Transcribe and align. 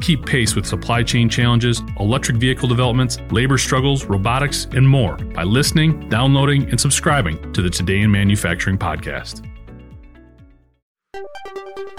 Keep 0.00 0.24
pace 0.24 0.56
with 0.56 0.64
supply 0.64 1.02
chain 1.02 1.28
challenges, 1.28 1.82
electric 1.98 2.38
vehicle 2.38 2.68
developments, 2.68 3.18
labor 3.30 3.58
struggles, 3.58 4.06
robotics, 4.06 4.66
and 4.72 4.88
more 4.88 5.16
by 5.16 5.42
listening, 5.42 6.08
downloading, 6.08 6.68
and 6.70 6.80
subscribing 6.80 7.52
to 7.52 7.60
the 7.60 7.68
Today 7.68 8.00
in 8.00 8.10
Manufacturing 8.10 8.78
podcast. 8.78 9.46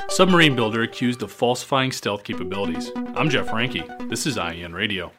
Submarine 0.10 0.56
builder 0.56 0.82
accused 0.82 1.22
of 1.22 1.32
falsifying 1.32 1.92
stealth 1.92 2.24
capabilities. 2.24 2.92
I'm 3.16 3.30
Jeff 3.30 3.48
Reinke. 3.48 4.10
This 4.10 4.26
is 4.26 4.38
IEN 4.38 4.74
Radio. 4.74 5.12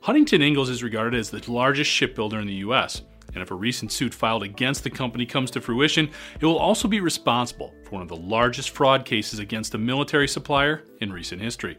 Huntington 0.00 0.40
Ingalls 0.40 0.70
is 0.70 0.82
regarded 0.82 1.20
as 1.20 1.30
the 1.30 1.44
largest 1.52 1.90
shipbuilder 1.90 2.40
in 2.40 2.46
the 2.46 2.54
U.S 2.54 3.02
and 3.34 3.42
if 3.42 3.50
a 3.50 3.54
recent 3.54 3.92
suit 3.92 4.14
filed 4.14 4.42
against 4.42 4.84
the 4.84 4.90
company 4.90 5.26
comes 5.26 5.50
to 5.50 5.60
fruition, 5.60 6.10
it 6.40 6.46
will 6.46 6.58
also 6.58 6.88
be 6.88 7.00
responsible 7.00 7.74
for 7.84 7.90
one 7.90 8.02
of 8.02 8.08
the 8.08 8.16
largest 8.16 8.70
fraud 8.70 9.04
cases 9.04 9.38
against 9.38 9.74
a 9.74 9.78
military 9.78 10.28
supplier 10.28 10.82
in 11.00 11.12
recent 11.12 11.40
history. 11.40 11.78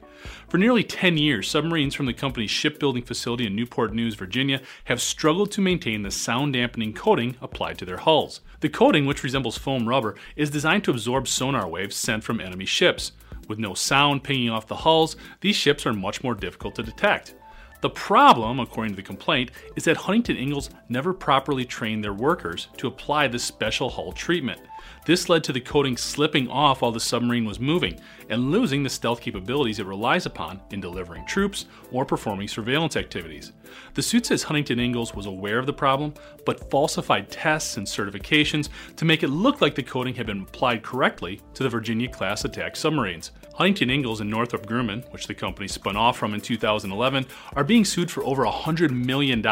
For 0.49 0.57
nearly 0.57 0.84
10 0.84 1.17
years, 1.17 1.49
submarines 1.49 1.95
from 1.95 2.05
the 2.05 2.13
company's 2.13 2.52
shipbuilding 2.52 3.04
facility 3.04 3.45
in 3.45 3.55
Newport 3.55 3.93
News, 3.93 4.16
Virginia, 4.16 4.62
have 4.85 5.02
struggled 5.02 5.52
to 5.52 5.62
maintain 5.62 6.04
the 6.04 6.12
sound 6.12 6.54
dampening 6.54 6.93
coating 6.93 7.35
applied 7.41 7.77
to 7.79 7.85
their 7.85 7.98
hulls. 7.98 8.41
The 8.60 8.70
coating, 8.70 9.05
which 9.05 9.23
resembles 9.23 9.57
foam 9.57 9.88
rubber, 9.88 10.16
is 10.35 10.49
designed 10.49 10.84
to 10.85 10.91
absorb 10.91 11.27
sonar 11.27 11.68
waves 11.68 11.95
sent 11.95 12.23
from 12.23 12.40
enemy 12.40 12.66
ships. 12.66 13.12
With 13.48 13.60
no 13.60 13.73
sound 13.73 14.23
pinging 14.23 14.49
off 14.49 14.68
the 14.68 14.76
hulls, 14.76 15.16
these 15.41 15.55
ships 15.55 15.85
are 15.85 15.93
much 15.93 16.23
more 16.23 16.35
difficult 16.35 16.76
to 16.76 16.84
detect. 16.84 17.34
The 17.82 17.90
problem, 17.90 18.60
according 18.60 18.94
to 18.94 18.96
the 18.98 19.04
complaint, 19.04 19.52
is 19.77 19.85
that 19.85 19.96
Huntington 19.96 20.35
Ingalls 20.35 20.70
never 20.90 21.13
properly 21.13 21.63
trained 21.63 22.04
their 22.04 22.13
workers 22.13 22.68
to 22.77 22.88
apply 22.88 23.27
this 23.27 23.44
special 23.44 23.90
hull 23.90 24.12
treatment. 24.12 24.60
This 25.05 25.30
led 25.30 25.44
to 25.46 25.54
the 25.54 25.62
coating 25.62 25.98
slipping 25.98 26.48
off 26.49 26.82
while 26.82 26.91
the 26.91 26.99
submarine 26.99 27.46
was 27.46 27.60
moving 27.60 27.99
and 28.30 28.52
losing 28.52 28.84
the 28.84 28.90
stealth 28.90 29.22
capabilities 29.22 29.80
it 29.80 29.85
relies 29.85 30.26
upon 30.26 30.62
in 30.72 30.80
delivering 30.80 31.26
troops 31.26 31.66
or 31.91 32.05
performing 32.05 32.48
surveillance 32.48 32.96
activities. 32.96 33.54
The 33.94 34.02
suit 34.02 34.26
says 34.26 34.44
Huntington 34.44 34.80
Ingalls 34.80 35.16
was 35.16 35.26
aware 35.26 35.60
of 35.60 35.66
the 35.66 35.74
problem, 35.74 36.13
but 36.46 36.70
falsified 36.70 37.30
tests 37.30 37.77
and 37.77 37.85
certifications 37.85 38.70
to 38.96 39.05
make 39.05 39.24
it 39.24 39.30
look 39.30 39.62
like 39.62 39.76
the 39.76 39.84
coating 39.84 40.16
had 40.16 40.26
been 40.26 40.41
applied 40.41 40.84
correctly 40.84 41.41
to 41.54 41.63
the 41.63 41.70
Virginia 41.70 42.07
class 42.07 42.46
attack 42.46 42.76
submarines. 42.76 43.32
Huntington 43.60 43.90
Ingalls 43.90 44.22
and 44.22 44.30
Northrop 44.30 44.66
Grumman, 44.66 45.04
which 45.12 45.27
the 45.27 45.34
company 45.34 45.68
spun 45.68 45.98
off 45.98 46.18
from 46.18 46.34
in 46.34 46.40
2011, 46.40 47.26
are 47.57 47.63
being 47.66 47.84
sued 47.84 48.10
for 48.10 48.24
over 48.24 48.46
$100 48.46 48.90
million 48.91 49.44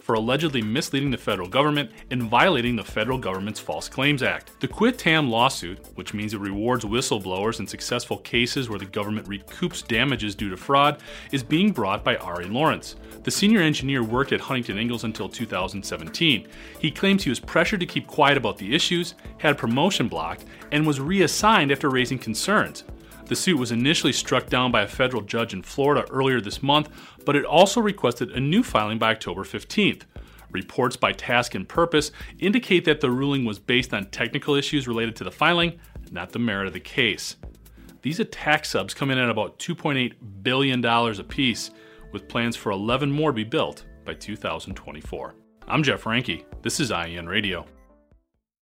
for 0.00 0.14
allegedly 0.14 0.62
misleading 0.62 1.10
the 1.10 1.18
federal 1.18 1.48
government 1.48 1.90
and 2.12 2.22
violating 2.22 2.76
the 2.76 2.84
federal 2.84 3.18
government's 3.18 3.58
False 3.58 3.88
Claims 3.88 4.22
Act. 4.22 4.52
The 4.60 4.68
Qui 4.68 4.92
Tam 4.92 5.30
lawsuit, 5.30 5.78
which 5.94 6.12
means 6.12 6.34
it 6.34 6.40
rewards 6.40 6.84
whistleblowers 6.84 7.60
in 7.60 7.66
successful 7.66 8.18
cases 8.18 8.68
where 8.68 8.78
the 8.78 8.84
government 8.84 9.26
recoups 9.26 9.86
damages 9.88 10.34
due 10.34 10.50
to 10.50 10.56
fraud, 10.58 11.00
is 11.32 11.42
being 11.42 11.72
brought 11.72 12.04
by 12.04 12.16
Ari 12.16 12.44
Lawrence. 12.44 12.96
The 13.22 13.30
senior 13.30 13.62
engineer 13.62 14.02
worked 14.02 14.32
at 14.32 14.40
Huntington 14.42 14.76
Ingalls 14.76 15.04
until 15.04 15.30
2017. 15.30 16.46
He 16.78 16.90
claims 16.90 17.24
he 17.24 17.30
was 17.30 17.40
pressured 17.40 17.80
to 17.80 17.86
keep 17.86 18.06
quiet 18.06 18.36
about 18.36 18.58
the 18.58 18.74
issues, 18.74 19.14
had 19.38 19.56
promotion 19.56 20.08
blocked, 20.08 20.44
and 20.72 20.86
was 20.86 21.00
reassigned 21.00 21.72
after 21.72 21.88
raising 21.88 22.18
concerns. 22.18 22.84
The 23.30 23.36
suit 23.36 23.58
was 23.58 23.72
initially 23.72 24.12
struck 24.12 24.50
down 24.50 24.70
by 24.72 24.82
a 24.82 24.88
federal 24.88 25.22
judge 25.22 25.54
in 25.54 25.62
Florida 25.62 26.04
earlier 26.10 26.42
this 26.42 26.62
month, 26.62 26.90
but 27.24 27.34
it 27.34 27.46
also 27.46 27.80
requested 27.80 28.32
a 28.32 28.40
new 28.40 28.62
filing 28.62 28.98
by 28.98 29.12
October 29.12 29.44
15th. 29.44 30.02
Reports 30.52 30.96
by 30.96 31.12
Task 31.12 31.54
and 31.54 31.68
Purpose 31.68 32.10
indicate 32.38 32.84
that 32.84 33.00
the 33.00 33.10
ruling 33.10 33.44
was 33.44 33.58
based 33.58 33.94
on 33.94 34.06
technical 34.06 34.54
issues 34.54 34.88
related 34.88 35.16
to 35.16 35.24
the 35.24 35.30
filing, 35.30 35.78
not 36.10 36.32
the 36.32 36.38
merit 36.38 36.66
of 36.66 36.72
the 36.72 36.80
case. 36.80 37.36
These 38.02 38.20
attack 38.20 38.64
subs 38.64 38.94
come 38.94 39.10
in 39.10 39.18
at 39.18 39.30
about 39.30 39.58
$2.8 39.58 40.14
billion 40.42 40.84
apiece, 40.84 41.70
with 42.12 42.28
plans 42.28 42.56
for 42.56 42.72
11 42.72 43.10
more 43.10 43.30
to 43.30 43.36
be 43.36 43.44
built 43.44 43.84
by 44.04 44.14
2024. 44.14 45.34
I'm 45.68 45.82
Jeff 45.82 46.04
Reinke. 46.04 46.44
This 46.62 46.80
is 46.80 46.90
IEN 46.90 47.28
Radio. 47.28 47.64